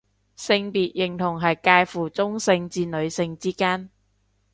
[0.35, 3.91] 性別認同係界乎中性至女性之間